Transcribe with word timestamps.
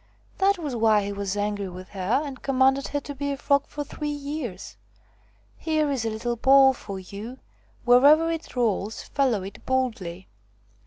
That 0.39 0.57
was 0.57 0.75
why 0.75 1.03
he 1.03 1.13
was 1.13 1.37
angry 1.37 1.69
with 1.69 1.89
her 1.89 2.23
and 2.25 2.41
commanded 2.41 2.87
her 2.87 2.99
to 3.01 3.13
be 3.13 3.29
a 3.31 3.37
frog 3.37 3.67
for 3.67 3.83
three 3.83 4.09
years. 4.09 4.75
Here 5.55 5.91
is 5.91 6.05
a 6.05 6.09
little 6.09 6.35
ball 6.37 6.73
for 6.73 6.99
you; 6.99 7.37
wherever 7.85 8.31
it 8.31 8.55
rolls, 8.55 9.03
follow 9.03 9.43
it 9.43 9.63
boldly." 9.67 10.27